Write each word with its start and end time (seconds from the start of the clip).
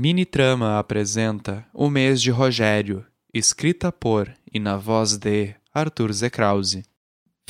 Mini 0.00 0.24
Trama 0.24 0.78
apresenta 0.78 1.66
O 1.74 1.90
Mês 1.90 2.22
de 2.22 2.30
Rogério, 2.30 3.04
escrita 3.34 3.90
por 3.90 4.32
e 4.54 4.60
na 4.60 4.76
voz 4.76 5.16
de 5.16 5.52
Arthur 5.74 6.12
Zekrause. 6.12 6.84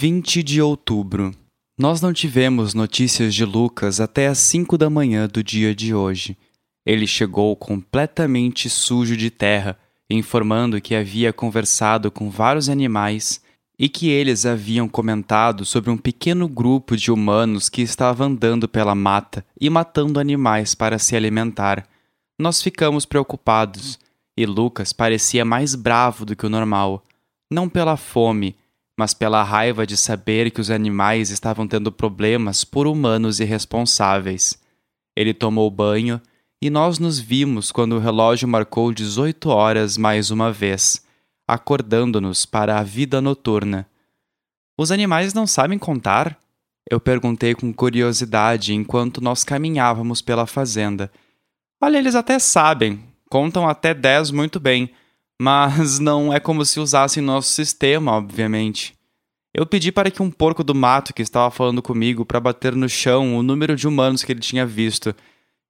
20 0.01 0.43
de 0.43 0.63
outubro. 0.63 1.31
Nós 1.79 2.01
não 2.01 2.11
tivemos 2.11 2.73
notícias 2.73 3.35
de 3.35 3.45
Lucas 3.45 4.01
até 4.01 4.29
às 4.29 4.39
5 4.39 4.79
da 4.79 4.89
manhã 4.89 5.29
do 5.29 5.45
dia 5.45 5.75
de 5.75 5.93
hoje. 5.93 6.39
Ele 6.87 7.07
chegou 7.07 7.55
completamente 7.55 8.71
sujo 8.71 9.15
de 9.15 9.31
terra, 9.31 9.79
informando 10.09 10.81
que 10.81 10.95
havia 10.95 11.35
conversado 11.35 12.11
com 12.11 12.31
vários 12.31 12.71
animais 12.71 13.43
e 13.79 13.91
que 13.91 14.09
eles 14.09 14.47
haviam 14.47 14.89
comentado 14.89 15.67
sobre 15.67 15.91
um 15.91 15.99
pequeno 15.99 16.49
grupo 16.49 16.97
de 16.97 17.13
humanos 17.13 17.69
que 17.69 17.83
estava 17.83 18.25
andando 18.25 18.67
pela 18.67 18.95
mata 18.95 19.45
e 19.61 19.69
matando 19.69 20.19
animais 20.19 20.75
para 20.75 20.99
se 20.99 21.15
alimentar 21.15 21.87
nós 22.39 22.63
ficamos 22.63 23.05
preocupados 23.05 23.99
e 24.37 24.47
Lucas 24.47 24.93
parecia 24.93 25.45
mais 25.45 25.75
bravo 25.75 26.25
do 26.25 26.37
que 26.37 26.47
o 26.47 26.49
normal, 26.49 27.03
não 27.51 27.69
pela 27.69 27.97
fome, 27.97 28.57
mas 28.97 29.13
pela 29.13 29.43
raiva 29.43 29.85
de 29.85 29.97
saber 29.97 30.51
que 30.53 30.61
os 30.61 30.71
animais 30.71 31.31
estavam 31.31 31.67
tendo 31.67 31.91
problemas 31.91 32.65
por 32.65 32.87
humanos 32.87 33.41
irresponsáveis. 33.41 34.57
Ele 35.17 35.35
tomou 35.35 35.69
banho 35.71 36.21
e 36.63 36.71
nós 36.71 37.01
nos 37.01 37.19
vimos 37.19 37.73
quando 37.73 37.97
o 37.97 37.99
relógio 37.99 38.47
marcou 38.47 38.93
18 38.93 39.49
horas 39.49 39.97
mais 39.97 40.31
uma 40.31 40.53
vez, 40.53 41.05
acordando-nos 41.47 42.47
para 42.47 42.79
a 42.79 42.83
vida 42.85 43.21
noturna. 43.21 43.87
Os 44.79 44.93
animais 44.93 45.35
não 45.35 45.47
sabem 45.47 45.79
contar? 45.79 46.39
Eu 46.89 47.01
perguntei 47.01 47.55
com 47.55 47.73
curiosidade 47.73 48.73
enquanto 48.73 49.21
nós 49.21 49.43
caminhávamos 49.43 50.23
pela 50.23 50.47
fazenda 50.47 51.11
Olha, 51.81 51.99
eles 51.99 52.15
até 52.15 52.39
sabem, 52.39 53.01
contam 53.31 53.69
até 53.69 53.95
10 53.95 54.33
muito 54.33 54.59
bem, 54.59 54.91
mas 55.41 55.99
não 56.01 56.33
é 56.33 56.41
como 56.41 56.65
se 56.65 56.81
usassem 56.81 57.23
nosso 57.23 57.51
sistema, 57.51 58.13
obviamente. 58.13 58.95
Eu 59.55 59.65
pedi 59.65 59.91
para 59.91 60.11
que 60.11 60.23
um 60.23 60.31
porco 60.31 60.63
do 60.63 60.75
mato 60.75 61.15
que 61.15 61.23
estava 61.23 61.51
falando 61.51 61.81
comigo 61.81 62.25
para 62.25 62.41
bater 62.41 62.75
no 62.75 62.89
chão 62.89 63.37
o 63.37 63.43
número 63.43 63.77
de 63.77 63.89
humanos 63.89 64.23
que 64.23 64.33
ele 64.33 64.41
tinha 64.41 64.67
visto. 64.67 65.15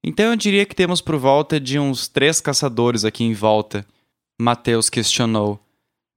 Então 0.03 0.25
eu 0.25 0.35
diria 0.35 0.65
que 0.65 0.75
temos 0.75 1.01
por 1.01 1.15
volta 1.15 1.59
de 1.59 1.79
uns 1.79 2.07
três 2.07 2.41
caçadores 2.41 3.05
aqui 3.05 3.23
em 3.23 3.33
volta. 3.33 3.85
Mateus 4.39 4.89
questionou. 4.89 5.59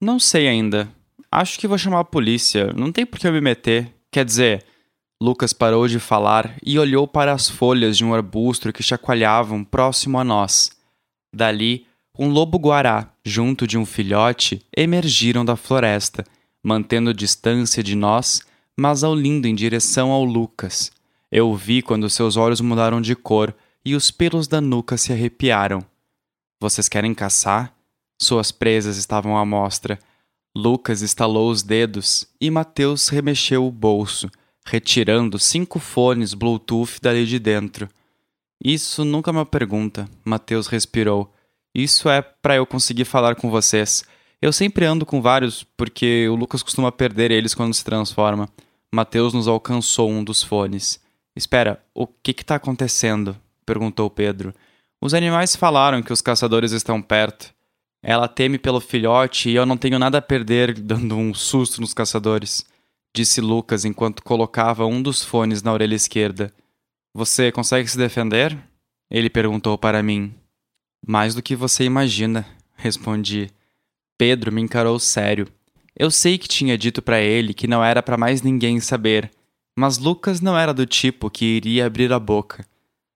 Não 0.00 0.18
sei 0.18 0.48
ainda. 0.48 0.88
Acho 1.30 1.58
que 1.58 1.68
vou 1.68 1.78
chamar 1.78 2.00
a 2.00 2.04
polícia. 2.04 2.72
Não 2.74 2.92
tem 2.92 3.06
por 3.06 3.18
que 3.18 3.26
eu 3.26 3.32
me 3.32 3.40
meter. 3.40 3.92
Quer 4.10 4.24
dizer, 4.24 4.64
Lucas 5.22 5.52
parou 5.52 5.86
de 5.86 6.00
falar 6.00 6.56
e 6.66 6.80
olhou 6.80 7.06
para 7.06 7.32
as 7.32 7.48
folhas 7.48 7.96
de 7.96 8.04
um 8.04 8.12
arbusto 8.12 8.72
que 8.72 8.82
chacoalhavam 8.82 9.62
próximo 9.62 10.18
a 10.18 10.24
nós. 10.24 10.72
Dali, 11.32 11.86
um 12.18 12.28
lobo-guará, 12.28 13.08
junto 13.24 13.64
de 13.64 13.78
um 13.78 13.86
filhote, 13.86 14.66
emergiram 14.76 15.44
da 15.44 15.54
floresta, 15.54 16.24
mantendo 16.60 17.14
distância 17.14 17.84
de 17.84 17.94
nós, 17.94 18.42
mas 18.76 19.04
aulindo 19.04 19.46
em 19.46 19.54
direção 19.54 20.10
ao 20.10 20.24
Lucas. 20.24 20.90
Eu 21.30 21.50
o 21.50 21.56
vi 21.56 21.82
quando 21.82 22.10
seus 22.10 22.36
olhos 22.36 22.60
mudaram 22.60 23.00
de 23.00 23.14
cor 23.14 23.54
e 23.84 23.94
os 23.94 24.10
pelos 24.10 24.48
da 24.48 24.60
nuca 24.60 24.96
se 24.96 25.12
arrepiaram. 25.12 25.84
Vocês 26.60 26.88
querem 26.88 27.14
caçar? 27.14 27.72
Suas 28.20 28.50
presas 28.50 28.96
estavam 28.96 29.38
à 29.38 29.46
mostra. 29.46 30.00
Lucas 30.52 31.00
estalou 31.00 31.48
os 31.48 31.62
dedos 31.62 32.26
e 32.40 32.50
Mateus 32.50 33.06
remexeu 33.06 33.64
o 33.64 33.70
bolso 33.70 34.28
retirando 34.64 35.38
cinco 35.38 35.78
fones 35.78 36.34
Bluetooth 36.34 36.98
dali 37.00 37.26
de 37.26 37.38
dentro. 37.38 37.88
Isso 38.64 39.04
nunca 39.04 39.30
é 39.30 39.32
uma 39.32 39.46
pergunta, 39.46 40.08
Mateus 40.24 40.66
respirou. 40.66 41.32
Isso 41.74 42.08
é 42.08 42.22
para 42.22 42.56
eu 42.56 42.66
conseguir 42.66 43.04
falar 43.04 43.34
com 43.34 43.50
vocês. 43.50 44.04
Eu 44.40 44.52
sempre 44.52 44.84
ando 44.84 45.06
com 45.06 45.20
vários, 45.20 45.64
porque 45.76 46.28
o 46.28 46.34
Lucas 46.34 46.62
costuma 46.62 46.92
perder 46.92 47.30
eles 47.30 47.54
quando 47.54 47.74
se 47.74 47.84
transforma. 47.84 48.48
Mateus 48.94 49.32
nos 49.32 49.48
alcançou 49.48 50.10
um 50.10 50.22
dos 50.22 50.42
fones. 50.42 51.00
Espera, 51.34 51.82
o 51.94 52.06
que 52.06 52.32
está 52.32 52.56
acontecendo? 52.56 53.36
perguntou 53.64 54.10
Pedro. 54.10 54.54
Os 55.00 55.14
animais 55.14 55.56
falaram 55.56 56.02
que 56.02 56.12
os 56.12 56.20
caçadores 56.20 56.72
estão 56.72 57.00
perto. 57.00 57.52
Ela 58.02 58.28
teme 58.28 58.58
pelo 58.58 58.80
filhote 58.80 59.48
e 59.48 59.54
eu 59.54 59.64
não 59.64 59.76
tenho 59.76 59.98
nada 59.98 60.18
a 60.18 60.22
perder 60.22 60.78
dando 60.78 61.16
um 61.16 61.32
susto 61.32 61.80
nos 61.80 61.94
caçadores 61.94 62.64
disse 63.14 63.40
Lucas 63.40 63.84
enquanto 63.84 64.22
colocava 64.22 64.86
um 64.86 65.02
dos 65.02 65.24
fones 65.24 65.62
na 65.62 65.72
orelha 65.72 65.94
esquerda. 65.94 66.52
Você 67.14 67.52
consegue 67.52 67.88
se 67.88 67.98
defender? 67.98 68.56
Ele 69.10 69.28
perguntou 69.28 69.76
para 69.76 70.02
mim. 70.02 70.34
Mais 71.06 71.34
do 71.34 71.42
que 71.42 71.54
você 71.54 71.84
imagina, 71.84 72.46
respondi. 72.74 73.50
Pedro 74.16 74.50
me 74.50 74.62
encarou 74.62 74.98
sério. 74.98 75.46
Eu 75.98 76.10
sei 76.10 76.38
que 76.38 76.48
tinha 76.48 76.78
dito 76.78 77.02
para 77.02 77.20
ele 77.20 77.52
que 77.52 77.66
não 77.66 77.84
era 77.84 78.02
para 78.02 78.16
mais 78.16 78.40
ninguém 78.40 78.80
saber, 78.80 79.30
mas 79.76 79.98
Lucas 79.98 80.40
não 80.40 80.56
era 80.56 80.72
do 80.72 80.86
tipo 80.86 81.30
que 81.30 81.44
iria 81.44 81.86
abrir 81.86 82.12
a 82.12 82.18
boca. 82.18 82.66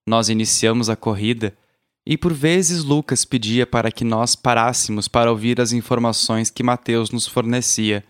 Nós 0.07 0.29
iniciamos 0.29 0.91
a 0.91 0.97
corrida 0.97 1.57
e 2.05 2.19
por 2.19 2.33
vezes 2.33 2.85
Lucas 2.85 3.25
pedia 3.25 3.67
para 3.67 3.91
que 3.91 4.05
nós 4.05 4.37
parássemos 4.37 5.09
para 5.09 5.31
ouvir 5.31 5.61
as 5.61 5.73
informações 5.73 6.51
que 6.51 6.63
Mateus 6.63 7.11
nos 7.11 7.27
fornecia 7.27 8.05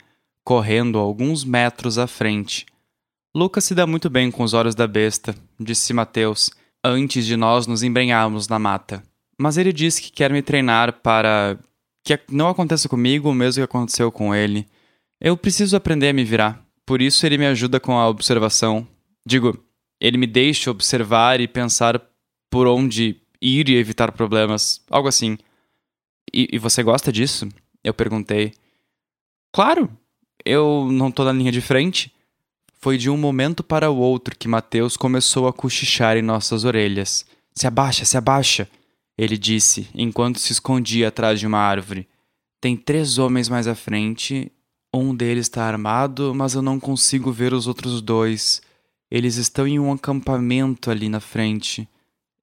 correndo 0.47 0.97
alguns 1.01 1.45
metros 1.45 1.99
à 1.99 2.07
frente. 2.07 2.67
Lucas 3.35 3.65
se 3.65 3.75
dá 3.75 3.85
muito 3.85 4.09
bem 4.09 4.31
com 4.31 4.45
os 4.45 4.55
olhos 4.55 4.77
da 4.77 4.87
besta, 4.87 5.35
disse 5.59 5.93
Mateus, 5.93 6.51
antes 6.85 7.27
de 7.27 7.37
nós 7.37 7.67
nos 7.67 7.83
embrenharmos 7.83 8.47
na 8.47 8.57
mata. 8.57 9.03
Mas 9.37 9.59
ele 9.59 9.73
disse 9.73 10.01
que 10.01 10.13
quer 10.13 10.33
me 10.33 10.43
treinar 10.43 11.01
para 11.01 11.59
que 12.05 12.21
não 12.31 12.49
aconteça 12.49 12.89
comigo 12.89 13.29
o 13.29 13.35
mesmo 13.35 13.59
que 13.61 13.65
aconteceu 13.65 14.13
com 14.13 14.33
ele. 14.33 14.69
Eu 15.21 15.37
preciso 15.37 15.77
aprender 15.77 16.11
a 16.11 16.13
me 16.13 16.23
virar, 16.23 16.65
por 16.87 17.03
isso 17.03 17.27
ele 17.27 17.39
me 17.39 17.47
ajuda 17.47 17.81
com 17.81 17.99
a 17.99 18.09
observação. 18.09 18.87
Digo, 19.27 19.59
ele 20.01 20.17
me 20.17 20.29
deixa 20.29 20.71
observar 20.71 21.41
e 21.41 21.49
pensar 21.49 22.01
por 22.49 22.69
onde 22.69 23.21
ir 23.43 23.69
e 23.69 23.75
evitar 23.75 24.13
problemas, 24.13 24.81
algo 24.89 25.09
assim. 25.09 25.37
E, 26.33 26.51
e 26.53 26.59
você 26.59 26.85
gosta 26.85 27.11
disso? 27.11 27.49
Eu 27.83 27.93
perguntei. 27.93 28.55
Claro, 29.53 29.91
eu 30.47 30.89
não 30.91 31.11
tô 31.11 31.25
na 31.25 31.33
linha 31.33 31.53
de 31.53 31.61
frente. 31.61 32.13
Foi 32.79 32.97
de 32.97 33.11
um 33.11 33.17
momento 33.17 33.65
para 33.65 33.91
o 33.91 33.97
outro 33.97 34.37
que 34.39 34.47
Mateus 34.47 34.97
começou 34.97 35.49
a 35.49 35.53
cochichar 35.53 36.17
em 36.17 36.23
nossas 36.23 36.65
orelhas. 36.65 37.27
Se 37.53 37.67
abaixa, 37.67 38.05
se 38.05 38.17
abaixa, 38.17 38.69
ele 39.19 39.37
disse, 39.37 39.89
enquanto 39.95 40.39
se 40.39 40.53
escondia 40.53 41.09
atrás 41.09 41.41
de 41.41 41.47
uma 41.47 41.59
árvore. 41.59 42.07
Tem 42.61 42.77
três 42.77 43.19
homens 43.19 43.49
mais 43.49 43.67
à 43.67 43.75
frente. 43.75 44.53
Um 44.95 45.15
deles 45.15 45.47
está 45.47 45.65
armado, 45.65 46.35
mas 46.35 46.55
eu 46.55 46.63
não 46.63 46.79
consigo 46.79 47.33
ver 47.33 47.53
os 47.53 47.67
outros 47.67 48.01
dois. 48.01 48.63
Eles 49.11 49.37
estão 49.37 49.67
em 49.67 49.79
um 49.79 49.93
acampamento 49.93 50.91
ali 50.91 51.09
na 51.09 51.21
frente. 51.21 51.89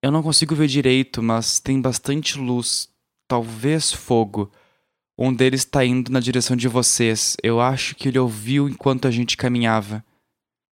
Eu 0.02 0.12
não 0.12 0.22
consigo 0.22 0.56
ver 0.56 0.68
direito, 0.68 1.24
mas 1.24 1.60
tem 1.60 1.80
bastante 1.80 2.38
luz. 2.38 2.90
Talvez 3.28 3.92
fogo. 3.92 4.52
Um 5.18 5.34
deles 5.34 5.62
está 5.62 5.86
indo 5.86 6.12
na 6.12 6.20
direção 6.20 6.56
de 6.56 6.68
vocês. 6.68 7.38
Eu 7.42 7.62
acho 7.62 7.96
que 7.96 8.08
ele 8.08 8.20
ouviu 8.20 8.68
enquanto 8.68 9.08
a 9.08 9.12
gente 9.12 9.38
caminhava. 9.38 10.04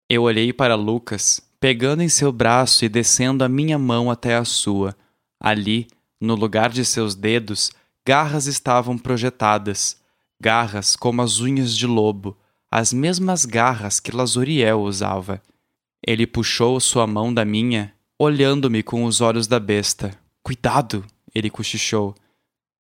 Eu 0.10 0.24
olhei 0.24 0.52
para 0.52 0.76
Lucas, 0.76 1.42
pegando 1.60 2.02
em 2.02 2.10
seu 2.10 2.32
braço 2.32 2.84
e 2.84 2.90
descendo 2.90 3.44
a 3.44 3.50
minha 3.50 3.78
mão 3.78 4.10
até 4.10 4.36
a 4.36 4.44
sua. 4.44 4.96
Ali, 5.40 5.88
no 6.20 6.36
lugar 6.36 6.70
de 6.70 6.84
seus 6.84 7.16
dedos, 7.16 7.72
garras 8.06 8.48
estavam 8.48 8.98
projetadas. 8.98 9.98
Garras 10.42 10.96
como 10.96 11.22
as 11.22 11.40
unhas 11.40 11.76
de 11.76 11.88
lobo, 11.88 12.38
as 12.70 12.92
mesmas 12.92 13.46
garras 13.46 14.00
que 14.00 14.16
Lazuriel 14.16 14.82
usava. 14.82 15.42
Ele 16.06 16.28
puxou 16.28 16.80
sua 16.80 17.08
mão 17.08 17.34
da 17.34 17.46
minha, 17.46 17.94
olhando-me 18.20 18.84
com 18.84 19.06
os 19.06 19.22
olhos 19.22 19.48
da 19.48 19.60
besta. 19.60 20.20
Cuidado! 20.42 21.06
ele 21.34 21.50
cochichou. 21.50 22.16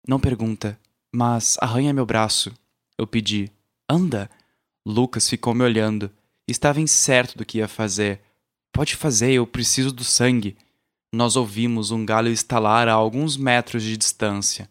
Não 0.07 0.19
pergunta. 0.19 0.79
Mas 1.15 1.57
arranha 1.61 1.93
meu 1.93 2.07
braço. 2.07 2.51
Eu 2.97 3.05
pedi. 3.05 3.51
Anda! 3.87 4.29
Lucas 4.83 5.29
ficou 5.29 5.53
me 5.53 5.63
olhando. 5.63 6.09
Estava 6.47 6.81
incerto 6.81 7.37
do 7.37 7.45
que 7.45 7.59
ia 7.59 7.67
fazer. 7.67 8.19
Pode 8.71 8.95
fazer, 8.95 9.33
eu 9.33 9.45
preciso 9.45 9.91
do 9.91 10.03
sangue. 10.03 10.57
Nós 11.13 11.35
ouvimos 11.35 11.91
um 11.91 12.03
galho 12.03 12.31
estalar 12.31 12.87
a 12.87 12.93
alguns 12.93 13.37
metros 13.37 13.83
de 13.83 13.95
distância. 13.95 14.67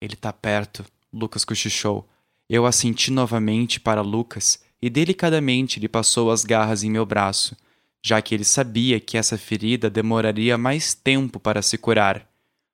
Ele 0.00 0.14
está 0.14 0.32
perto, 0.32 0.84
Lucas 1.12 1.44
cochichou. 1.44 2.08
Eu 2.48 2.64
assenti 2.64 3.10
novamente 3.10 3.78
para 3.78 4.00
Lucas 4.00 4.62
e 4.80 4.88
delicadamente 4.88 5.78
lhe 5.78 5.88
passou 5.88 6.30
as 6.30 6.44
garras 6.44 6.82
em 6.82 6.90
meu 6.90 7.04
braço, 7.04 7.54
já 8.02 8.22
que 8.22 8.34
ele 8.34 8.44
sabia 8.44 8.98
que 8.98 9.18
essa 9.18 9.36
ferida 9.36 9.90
demoraria 9.90 10.56
mais 10.56 10.94
tempo 10.94 11.38
para 11.38 11.60
se 11.60 11.76
curar. 11.76 12.26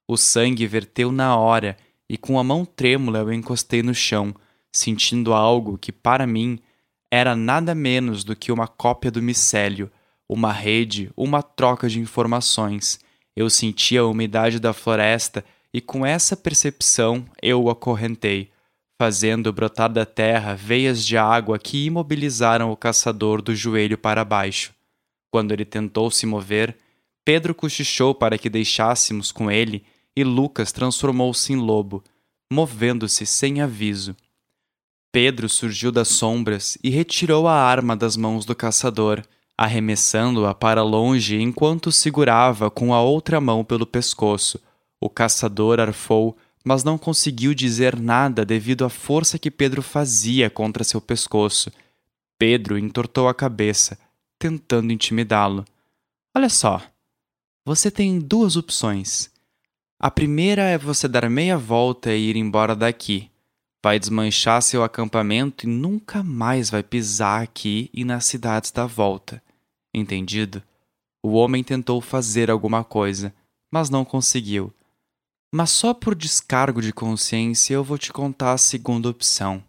O 0.07 0.17
sangue 0.17 0.65
verteu 0.65 1.11
na 1.11 1.37
hora 1.37 1.77
e 2.09 2.17
com 2.17 2.39
a 2.39 2.45
mão 2.45 2.65
trêmula 2.65 3.21
eu 3.21 3.33
encostei 3.33 3.83
no 3.83 3.95
chão, 3.95 4.35
sentindo 4.73 5.33
algo 5.33 5.79
que, 5.79 5.93
para 5.93 6.27
mim, 6.27 6.59
era 7.11 7.37
nada 7.37 7.75
menos 7.75 8.25
do 8.25 8.35
que 8.35 8.51
uma 8.51 8.67
cópia 8.67 9.11
do 9.11 9.23
micélio, 9.23 9.91
uma 10.29 10.53
rede, 10.53 11.11
uma 11.17 11.43
troca 11.43 11.89
de 11.89 12.01
informações. 12.01 12.99
Eu 13.37 13.49
sentia 13.49 14.01
a 14.01 14.07
umidade 14.07 14.59
da 14.59 14.73
floresta 14.73 15.45
e 15.73 15.81
com 15.81 16.05
essa 16.05 16.37
percepção 16.37 17.25
eu 17.43 17.63
o 17.63 17.71
acorrentei, 17.71 18.51
fazendo 19.01 19.53
brotar 19.53 19.93
da 19.93 20.07
terra 20.07 20.55
veias 20.55 21.05
de 21.05 21.17
água 21.17 21.59
que 21.59 21.85
imobilizaram 21.85 22.71
o 22.71 22.77
caçador 22.77 23.43
do 23.43 23.55
joelho 23.55 23.99
para 23.99 24.25
baixo. 24.25 24.73
Quando 25.31 25.53
ele 25.53 25.65
tentou 25.65 26.11
se 26.11 26.27
mover, 26.27 26.77
Pedro 27.25 27.55
cochichou 27.55 28.15
para 28.15 28.39
que 28.39 28.51
deixássemos 28.51 29.33
com 29.33 29.51
ele 29.51 29.85
e 30.17 30.23
Lucas 30.23 30.73
transformou-se 30.73 31.53
em 31.53 31.57
lobo, 31.57 32.03
movendo-se 32.53 33.27
sem 33.27 33.61
aviso. 33.61 34.17
Pedro 35.13 35.49
surgiu 35.49 35.93
das 35.93 36.09
sombras 36.09 36.77
e 36.83 36.91
retirou 36.91 37.47
a 37.47 37.55
arma 37.55 37.97
das 37.97 38.17
mãos 38.17 38.45
do 38.45 38.55
caçador, 38.55 39.23
arremessando-a 39.57 40.53
para 40.55 40.83
longe 40.83 41.41
enquanto 41.41 41.93
segurava 41.93 42.71
com 42.71 42.93
a 42.93 43.01
outra 43.01 43.41
mão 43.41 43.65
pelo 43.65 43.87
pescoço. 43.87 44.61
O 45.01 45.09
caçador 45.09 45.79
arfou, 45.79 46.37
mas 46.65 46.83
não 46.83 46.99
conseguiu 46.99 47.55
dizer 47.55 47.99
nada 47.99 48.45
devido 48.45 48.85
à 48.85 48.89
força 48.89 49.39
que 49.39 49.51
Pedro 49.51 49.83
fazia 49.83 50.51
contra 50.51 50.83
seu 50.83 51.01
pescoço. 51.01 51.71
Pedro 52.39 52.77
entortou 52.77 53.29
a 53.29 53.35
cabeça, 53.35 53.99
tentando 54.39 54.93
intimidá-lo. 54.93 55.65
Olha 56.35 56.49
só, 56.49 56.83
você 57.65 57.91
tem 57.91 58.19
duas 58.19 58.57
opções. 58.57 59.31
A 60.05 60.11
primeira 60.11 60.65
é 60.65 60.77
você 60.77 61.09
dar 61.09 61.31
meia 61.31 61.57
volta 61.57 62.13
e 62.13 62.29
ir 62.29 62.37
embora 62.37 62.77
daqui. 62.77 63.31
Vai 63.83 63.99
desmanchar 63.99 64.61
seu 64.61 64.85
acampamento 64.85 65.65
e 65.65 65.67
nunca 65.67 66.23
mais 66.23 66.69
vai 66.69 66.83
pisar 66.83 67.43
aqui 67.43 67.89
e 67.91 68.05
nas 68.05 68.27
cidades 68.27 68.71
da 68.71 68.85
volta. 68.85 69.43
Entendido? 69.95 70.63
O 71.25 71.33
homem 71.33 71.65
tentou 71.65 72.03
fazer 72.03 72.51
alguma 72.51 72.85
coisa, 72.85 73.35
mas 73.73 73.89
não 73.89 74.05
conseguiu. 74.05 74.71
Mas 75.51 75.71
só 75.71 75.95
por 75.95 76.15
descargo 76.15 76.83
de 76.83 76.93
consciência 76.93 77.73
eu 77.73 77.83
vou 77.83 77.97
te 77.97 78.13
contar 78.13 78.53
a 78.53 78.59
segunda 78.59 79.09
opção. 79.09 79.65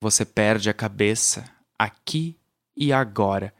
Você 0.00 0.24
perde 0.24 0.70
a 0.70 0.74
cabeça 0.74 1.44
aqui 1.76 2.36
e 2.76 2.92
agora. 2.92 3.52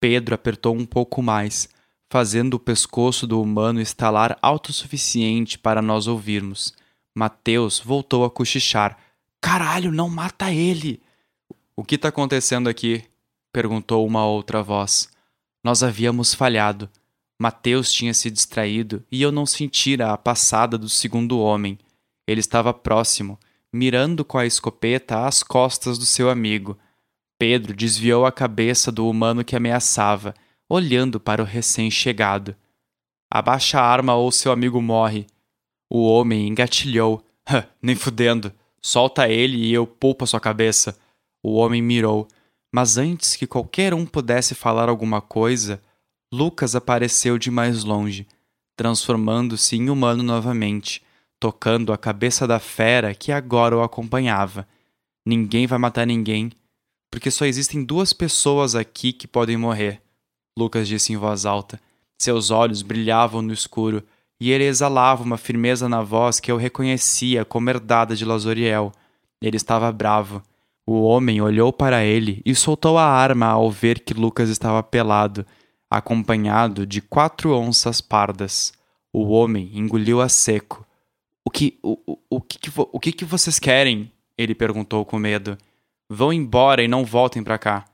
Pedro 0.00 0.36
apertou 0.36 0.72
um 0.76 0.86
pouco 0.86 1.20
mais, 1.20 1.68
fazendo 2.12 2.54
o 2.54 2.60
pescoço 2.60 3.26
do 3.26 3.40
humano 3.40 3.80
estalar 3.80 4.38
autossuficiente 4.42 5.58
para 5.58 5.80
nós 5.80 6.06
ouvirmos. 6.06 6.74
Mateus 7.16 7.80
voltou 7.80 8.22
a 8.22 8.30
cochichar. 8.30 8.98
Caralho, 9.40 9.90
não 9.90 10.10
mata 10.10 10.52
ele! 10.52 11.00
O 11.74 11.82
que 11.82 11.94
está 11.94 12.08
acontecendo 12.08 12.68
aqui? 12.68 13.02
perguntou 13.50 14.06
uma 14.06 14.26
outra 14.26 14.62
voz. 14.62 15.08
Nós 15.64 15.82
havíamos 15.82 16.34
falhado. 16.34 16.86
Mateus 17.40 17.90
tinha 17.90 18.12
se 18.12 18.30
distraído 18.30 19.02
e 19.10 19.22
eu 19.22 19.32
não 19.32 19.46
sentira 19.46 20.12
a 20.12 20.18
passada 20.18 20.76
do 20.76 20.90
segundo 20.90 21.40
homem. 21.40 21.78
Ele 22.28 22.40
estava 22.40 22.74
próximo, 22.74 23.40
mirando 23.72 24.22
com 24.22 24.36
a 24.36 24.44
escopeta 24.44 25.26
às 25.26 25.42
costas 25.42 25.96
do 25.96 26.04
seu 26.04 26.28
amigo. 26.28 26.78
Pedro 27.38 27.72
desviou 27.72 28.26
a 28.26 28.30
cabeça 28.30 28.92
do 28.92 29.08
humano 29.08 29.42
que 29.42 29.56
ameaçava, 29.56 30.34
olhando 30.72 31.20
para 31.20 31.42
o 31.42 31.44
recém-chegado. 31.44 32.56
Abaixa 33.30 33.78
a 33.78 33.84
arma 33.84 34.14
ou 34.14 34.32
seu 34.32 34.50
amigo 34.50 34.80
morre. 34.80 35.26
O 35.90 36.02
homem 36.04 36.48
engatilhou. 36.48 37.22
Nem 37.82 37.94
fudendo. 37.94 38.50
Solta 38.80 39.28
ele 39.28 39.58
e 39.58 39.74
eu 39.74 39.86
poupo 39.86 40.24
a 40.24 40.26
sua 40.26 40.40
cabeça. 40.40 40.98
O 41.42 41.56
homem 41.56 41.82
mirou, 41.82 42.26
mas 42.74 42.96
antes 42.96 43.36
que 43.36 43.46
qualquer 43.46 43.92
um 43.92 44.06
pudesse 44.06 44.54
falar 44.54 44.88
alguma 44.88 45.20
coisa, 45.20 45.82
Lucas 46.32 46.74
apareceu 46.74 47.36
de 47.36 47.50
mais 47.50 47.84
longe, 47.84 48.26
transformando-se 48.74 49.76
em 49.76 49.90
humano 49.90 50.22
novamente, 50.22 51.02
tocando 51.38 51.92
a 51.92 51.98
cabeça 51.98 52.46
da 52.46 52.58
fera 52.58 53.14
que 53.14 53.30
agora 53.30 53.76
o 53.76 53.82
acompanhava. 53.82 54.66
Ninguém 55.26 55.66
vai 55.66 55.78
matar 55.78 56.06
ninguém, 56.06 56.50
porque 57.10 57.30
só 57.30 57.44
existem 57.44 57.84
duas 57.84 58.14
pessoas 58.14 58.74
aqui 58.74 59.12
que 59.12 59.28
podem 59.28 59.58
morrer. 59.58 60.00
Lucas 60.58 60.86
disse 60.86 61.12
em 61.12 61.16
voz 61.16 61.46
alta. 61.46 61.80
Seus 62.18 62.50
olhos 62.50 62.82
brilhavam 62.82 63.42
no 63.42 63.52
escuro, 63.52 64.02
e 64.40 64.50
ele 64.50 64.64
exalava 64.64 65.22
uma 65.22 65.36
firmeza 65.36 65.88
na 65.88 66.02
voz 66.02 66.40
que 66.40 66.50
eu 66.50 66.56
reconhecia 66.56 67.44
como 67.44 67.70
herdada 67.70 68.14
de 68.14 68.24
Lazoriel. 68.24 68.92
Ele 69.40 69.56
estava 69.56 69.90
bravo. 69.92 70.42
O 70.86 71.02
homem 71.02 71.40
olhou 71.40 71.72
para 71.72 72.04
ele 72.04 72.42
e 72.44 72.54
soltou 72.54 72.98
a 72.98 73.04
arma 73.04 73.46
ao 73.46 73.70
ver 73.70 74.00
que 74.00 74.14
Lucas 74.14 74.48
estava 74.48 74.82
pelado 74.82 75.46
acompanhado 75.92 76.86
de 76.86 77.02
quatro 77.02 77.54
onças 77.54 78.00
pardas. 78.00 78.72
O 79.12 79.28
homem 79.28 79.70
engoliu 79.74 80.20
a 80.22 80.28
seco. 80.28 80.86
O 81.44 81.50
que, 81.50 81.78
o, 81.82 81.98
o, 82.06 82.18
o, 82.30 82.40
que, 82.40 82.58
o 82.76 82.98
que, 82.98 83.12
que 83.12 83.24
vocês 83.24 83.58
querem? 83.58 84.10
Ele 84.38 84.54
perguntou 84.54 85.04
com 85.04 85.18
medo. 85.18 85.58
Vão 86.08 86.32
embora 86.32 86.82
e 86.82 86.88
não 86.88 87.04
voltem 87.04 87.44
para 87.44 87.58
cá. 87.58 87.84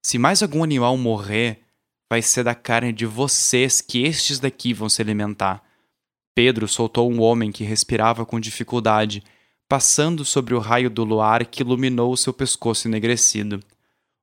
Se 0.00 0.18
mais 0.18 0.42
algum 0.42 0.62
animal 0.62 0.96
morrer, 0.96 1.60
vai 2.10 2.22
ser 2.22 2.44
da 2.44 2.54
carne 2.54 2.92
de 2.92 3.06
vocês 3.06 3.80
que 3.80 4.02
estes 4.02 4.38
daqui 4.38 4.72
vão 4.72 4.88
se 4.88 5.02
alimentar. 5.02 5.62
Pedro 6.34 6.68
soltou 6.68 7.10
um 7.12 7.20
homem 7.20 7.52
que 7.52 7.64
respirava 7.64 8.24
com 8.24 8.40
dificuldade, 8.40 9.22
passando 9.68 10.24
sobre 10.24 10.54
o 10.54 10.58
raio 10.58 10.88
do 10.88 11.04
luar 11.04 11.44
que 11.44 11.62
iluminou 11.62 12.16
seu 12.16 12.32
pescoço 12.32 12.88
enegrecido. 12.88 13.60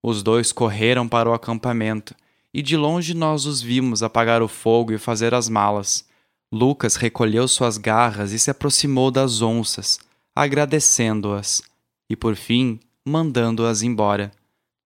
Os 0.01 0.23
dois 0.23 0.51
correram 0.51 1.07
para 1.07 1.29
o 1.29 1.33
acampamento 1.33 2.15
e 2.53 2.61
de 2.61 2.77
longe 2.77 3.13
nós 3.13 3.45
os 3.45 3.61
vimos 3.61 4.01
apagar 4.01 4.41
o 4.41 4.47
fogo 4.47 4.93
e 4.93 4.97
fazer 4.97 5.33
as 5.33 5.49
malas. 5.49 6.05
Lucas 6.49 6.95
recolheu 6.95 7.47
suas 7.49 7.77
garras 7.77 8.31
e 8.31 8.39
se 8.39 8.49
aproximou 8.49 9.11
das 9.11 9.41
onças, 9.41 9.99
agradecendo-as, 10.33 11.61
e 12.09 12.15
por 12.15 12.35
fim 12.35 12.79
mandando-as 13.05 13.81
embora. 13.81 14.31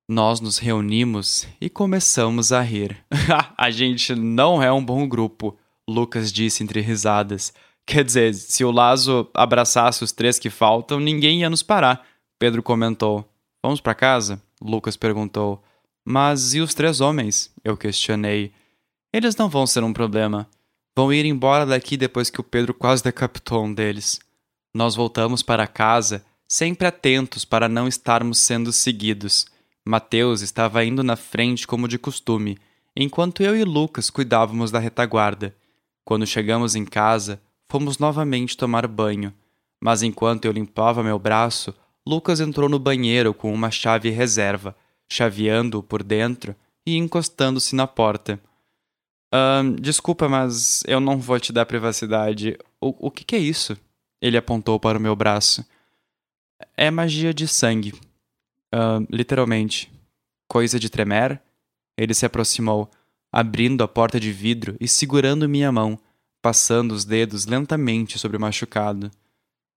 Nós 0.10 0.42
nos 0.42 0.58
reunimos 0.58 1.48
e 1.62 1.70
começamos 1.70 2.52
a 2.52 2.62
rir. 2.62 2.98
a 3.56 3.70
gente 3.70 4.16
não 4.16 4.60
é 4.60 4.74
um 4.74 4.84
bom 4.84 5.08
grupo, 5.08 5.56
Lucas 5.88 6.34
disse 6.34 6.64
entre 6.64 6.82
risadas. 6.82 7.54
Quer 7.86 8.04
dizer, 8.04 8.34
se 8.34 8.66
o 8.66 8.72
Lazo 8.72 9.30
abraçasse 9.36 10.04
os 10.04 10.12
três 10.12 10.40
que 10.40 10.50
faltam, 10.50 11.00
ninguém 11.00 11.42
ia 11.42 11.50
nos 11.50 11.62
parar, 11.62 12.04
Pedro 12.40 12.64
comentou. 12.64 13.24
Vamos 13.62 13.80
para 13.80 13.94
casa? 13.94 14.42
Lucas 14.60 14.98
perguntou. 14.98 15.62
Mas 16.04 16.56
e 16.56 16.60
os 16.60 16.74
três 16.74 17.02
homens? 17.02 17.54
Eu 17.64 17.78
questionei. 17.78 18.52
Eles 19.14 19.36
não 19.36 19.48
vão 19.48 19.68
ser 19.68 19.84
um 19.84 19.94
problema. 19.94 20.50
Vão 20.98 21.14
ir 21.14 21.24
embora 21.24 21.68
daqui 21.68 21.96
depois 21.96 22.32
que 22.32 22.42
o 22.42 22.44
Pedro 22.44 22.74
quase 22.74 23.04
decapitou 23.04 23.64
um 23.64 23.72
deles. 23.72 24.20
Nós 24.74 24.96
voltamos 24.96 25.44
para 25.44 25.68
casa, 25.68 26.26
sempre 26.48 26.88
atentos 26.88 27.46
para 27.46 27.70
não 27.70 27.88
estarmos 27.88 28.40
sendo 28.40 28.74
seguidos. 28.74 29.46
Mateus 29.90 30.42
estava 30.42 30.86
indo 30.86 31.04
na 31.04 31.16
frente 31.16 31.66
como 31.66 31.88
de 31.88 31.98
costume, 31.98 32.60
enquanto 32.96 33.42
eu 33.42 33.58
e 33.58 33.64
Lucas 33.64 34.12
cuidávamos 34.12 34.70
da 34.70 34.78
retaguarda. 34.78 35.56
Quando 36.06 36.28
chegamos 36.28 36.76
em 36.76 36.86
casa, 36.86 37.42
fomos 37.68 37.98
novamente 37.98 38.56
tomar 38.56 38.86
banho. 38.86 39.34
Mas 39.82 40.04
enquanto 40.04 40.46
eu 40.46 40.52
limpava 40.52 41.02
meu 41.02 41.18
braço, 41.18 41.74
Lucas 42.08 42.40
entrou 42.40 42.70
no 42.70 42.78
banheiro 42.78 43.34
com 43.34 43.52
uma 43.52 43.72
chave 43.72 44.12
reserva 44.12 44.76
chaveando-o 45.12 45.82
por 45.82 46.04
dentro 46.04 46.56
e 46.86 46.96
encostando-se 46.96 47.76
na 47.76 47.88
porta. 47.88 48.40
Uh, 49.34 49.74
desculpa, 49.82 50.30
mas 50.30 50.84
eu 50.86 51.00
não 51.00 51.18
vou 51.18 51.40
te 51.40 51.52
dar 51.52 51.66
privacidade. 51.66 52.56
O, 52.80 53.08
o 53.08 53.10
que, 53.10 53.24
que 53.24 53.36
é 53.36 53.40
isso? 53.40 53.76
Ele 54.22 54.38
apontou 54.38 54.80
para 54.80 55.00
o 55.00 55.02
meu 55.02 55.16
braço. 55.16 55.66
É 56.78 56.92
magia 56.92 57.34
de 57.34 57.48
sangue. 57.48 57.94
Uh, 58.74 59.06
literalmente. 59.10 59.92
Coisa 60.48 60.80
de 60.80 60.90
tremer? 60.90 61.42
Ele 61.98 62.14
se 62.14 62.26
aproximou, 62.26 62.90
abrindo 63.32 63.84
a 63.84 63.88
porta 63.88 64.20
de 64.20 64.32
vidro 64.32 64.76
e 64.80 64.88
segurando 64.88 65.50
minha 65.50 65.72
mão, 65.72 66.00
passando 66.42 66.94
os 66.94 67.06
dedos 67.06 67.46
lentamente 67.46 68.18
sobre 68.18 68.38
o 68.38 68.40
machucado. 68.40 69.12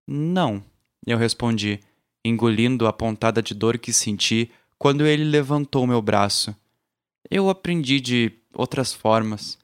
Não, 0.06 0.62
eu 1.06 1.18
respondi, 1.18 1.80
engolindo 2.24 2.86
a 2.86 2.92
pontada 2.92 3.42
de 3.42 3.54
dor 3.54 3.78
que 3.78 3.92
senti 3.92 4.50
quando 4.78 5.06
ele 5.06 5.24
levantou 5.24 5.86
meu 5.86 6.00
braço. 6.00 6.54
Eu 7.30 7.48
aprendi 7.48 8.00
de 8.00 8.32
outras 8.54 8.92
formas. 8.92 9.58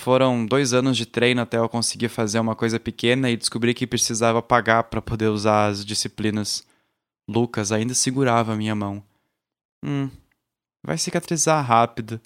Foram 0.00 0.46
dois 0.46 0.72
anos 0.72 0.96
de 0.96 1.06
treino 1.06 1.40
até 1.40 1.58
eu 1.58 1.68
conseguir 1.68 2.08
fazer 2.08 2.38
uma 2.38 2.54
coisa 2.54 2.78
pequena 2.78 3.30
e 3.30 3.36
descobri 3.36 3.74
que 3.74 3.86
precisava 3.86 4.40
pagar 4.40 4.84
para 4.84 5.02
poder 5.02 5.28
usar 5.28 5.66
as 5.66 5.84
disciplinas. 5.84 6.66
Lucas 7.28 7.70
ainda 7.70 7.94
segurava 7.94 8.56
minha 8.56 8.74
mão. 8.74 9.02
Hum, 9.84 10.10
vai 10.82 10.96
cicatrizar 10.96 11.64
rápido. 11.64 12.20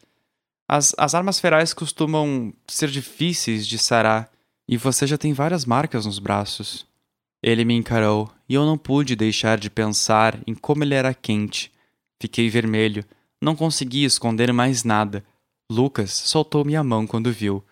As, 0.69 0.95
as 0.97 1.15
armas 1.15 1.41
ferais 1.41 1.75
costumam 1.75 2.53
ser 2.69 2.89
difíceis 2.89 3.67
de 3.67 3.79
sarar 3.79 4.31
e 4.69 4.77
você 4.77 5.07
já 5.07 5.19
tem 5.19 5.33
várias 5.33 5.65
marcas 5.65 6.07
nos 6.07 6.19
braços. 6.19 6.87
Ele 7.43 7.65
me 7.65 7.75
encarou 7.75 8.31
e 8.49 8.55
eu 8.55 8.65
não 8.65 8.79
pude 8.79 9.17
deixar 9.17 9.59
de 9.59 9.69
pensar 9.69 10.39
em 10.47 10.55
como 10.55 10.85
ele 10.85 10.95
era 10.95 11.13
quente 11.13 11.73
Fiquei 12.23 12.49
vermelho. 12.49 13.05
Não 13.41 13.57
consegui 13.57 14.05
esconder 14.05 14.53
mais 14.53 14.85
nada. 14.85 15.25
Lucas 15.69 16.13
soltou 16.13 16.65
minha 16.65 16.85
mão 16.85 17.05
quando 17.05 17.33
viu. 17.33 17.65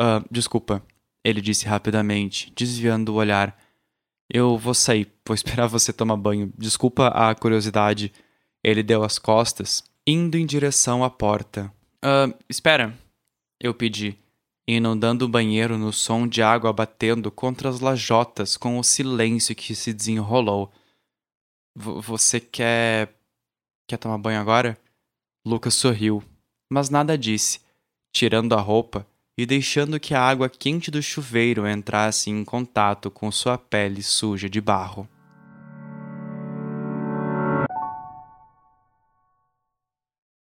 Ah, 0.00 0.24
desculpa, 0.30 0.82
ele 1.22 1.42
disse 1.42 1.66
rapidamente, 1.66 2.50
desviando 2.56 3.12
o 3.12 3.16
olhar. 3.16 3.54
Eu 4.32 4.56
vou 4.56 4.74
sair, 4.74 5.10
vou 5.26 5.34
esperar 5.34 5.66
você 5.66 5.92
tomar 5.92 6.16
banho. 6.16 6.52
Desculpa 6.56 7.08
a 7.08 7.34
curiosidade. 7.34 8.12
Ele 8.62 8.82
deu 8.82 9.02
as 9.02 9.18
costas, 9.18 9.82
indo 10.06 10.36
em 10.36 10.46
direção 10.46 11.02
à 11.02 11.10
porta. 11.10 11.72
Ah, 12.02 12.32
espera, 12.48 12.96
eu 13.60 13.74
pedi, 13.74 14.16
inundando 14.68 15.24
o 15.24 15.28
banheiro 15.28 15.76
no 15.76 15.92
som 15.92 16.28
de 16.28 16.42
água 16.42 16.72
batendo 16.72 17.30
contra 17.30 17.68
as 17.68 17.80
lajotas 17.80 18.56
com 18.56 18.78
o 18.78 18.84
silêncio 18.84 19.56
que 19.56 19.74
se 19.74 19.92
desenrolou. 19.92 20.70
V 21.76 22.00
você 22.00 22.38
quer. 22.38 23.14
quer 23.88 23.96
tomar 23.96 24.18
banho 24.18 24.40
agora? 24.40 24.78
Lucas 25.46 25.74
sorriu, 25.74 26.22
mas 26.70 26.90
nada 26.90 27.16
disse, 27.16 27.60
tirando 28.12 28.54
a 28.54 28.60
roupa 28.60 29.06
e 29.36 29.46
deixando 29.46 30.00
que 30.00 30.14
a 30.14 30.22
água 30.22 30.48
quente 30.48 30.90
do 30.90 31.02
chuveiro 31.02 31.66
entrasse 31.66 32.30
em 32.30 32.44
contato 32.44 33.10
com 33.10 33.30
sua 33.30 33.56
pele 33.56 34.02
suja 34.02 34.48
de 34.48 34.60
barro. 34.60 35.08